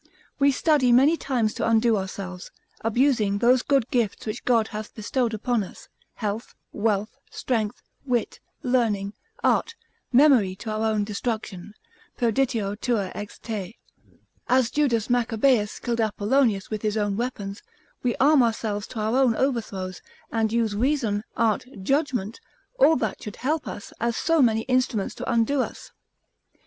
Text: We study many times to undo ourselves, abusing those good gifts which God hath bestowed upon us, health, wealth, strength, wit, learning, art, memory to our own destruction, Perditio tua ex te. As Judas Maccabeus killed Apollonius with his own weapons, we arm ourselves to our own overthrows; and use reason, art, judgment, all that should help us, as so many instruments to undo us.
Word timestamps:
We 0.39 0.51
study 0.51 0.91
many 0.91 1.15
times 1.15 1.53
to 1.53 1.67
undo 1.69 1.95
ourselves, 1.95 2.49
abusing 2.83 3.37
those 3.37 3.61
good 3.61 3.87
gifts 3.91 4.25
which 4.25 4.45
God 4.45 4.69
hath 4.69 4.95
bestowed 4.95 5.31
upon 5.35 5.63
us, 5.63 5.89
health, 6.15 6.55
wealth, 6.73 7.15
strength, 7.29 7.83
wit, 8.03 8.39
learning, 8.63 9.13
art, 9.43 9.75
memory 10.11 10.55
to 10.55 10.71
our 10.71 10.87
own 10.89 11.03
destruction, 11.03 11.75
Perditio 12.17 12.81
tua 12.81 13.11
ex 13.13 13.37
te. 13.37 13.77
As 14.49 14.71
Judas 14.71 15.07
Maccabeus 15.07 15.77
killed 15.77 16.01
Apollonius 16.01 16.71
with 16.71 16.81
his 16.81 16.97
own 16.97 17.15
weapons, 17.15 17.61
we 18.01 18.15
arm 18.15 18.41
ourselves 18.41 18.87
to 18.87 18.99
our 18.99 19.15
own 19.19 19.35
overthrows; 19.35 20.01
and 20.31 20.51
use 20.51 20.75
reason, 20.75 21.23
art, 21.37 21.63
judgment, 21.83 22.39
all 22.79 22.95
that 22.95 23.21
should 23.21 23.35
help 23.35 23.67
us, 23.67 23.93
as 23.99 24.17
so 24.17 24.41
many 24.41 24.61
instruments 24.61 25.13
to 25.13 25.31
undo 25.31 25.61
us. 25.61 25.91